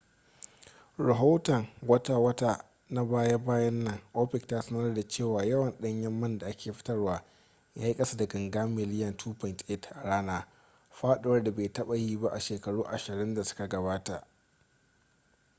a 0.97 1.03
rahoton 1.03 1.67
wata-wata 1.87 2.65
na 2.89 3.03
baya-bayan 3.05 3.83
nan 3.83 3.99
opec 4.13 4.47
ta 4.47 4.61
sanarda 4.61 5.07
cewa 5.07 5.45
yawan 5.45 5.71
ɗanyen 5.79 6.19
man 6.19 6.37
da 6.37 6.47
ake 6.47 6.73
fitarwa 6.73 7.23
ya 7.75 7.87
yi 7.87 7.93
kasa 7.95 8.17
da 8.17 8.25
ganga 8.27 8.67
miliyan 8.67 9.13
2.8 9.17 9.95
a 9.95 10.01
rana 10.03 10.47
faɗuwar 10.89 11.43
da 11.43 11.51
bai 11.51 11.69
taɓa 11.71 11.95
yi 11.95 12.17
ba 12.17 12.29
a 12.31 12.39
shekaru 12.39 12.83
ashirin 12.83 13.33
da 13.35 13.43
suka 13.43 13.67
gabata 13.67 14.27